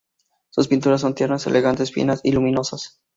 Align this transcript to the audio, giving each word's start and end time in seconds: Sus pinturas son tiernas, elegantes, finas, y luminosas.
Sus 0.49 0.67
pinturas 0.67 1.01
son 1.01 1.13
tiernas, 1.13 1.45
elegantes, 1.45 1.91
finas, 1.91 2.21
y 2.23 2.31
luminosas. 2.31 3.03